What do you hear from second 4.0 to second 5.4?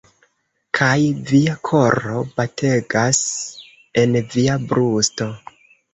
en via brusto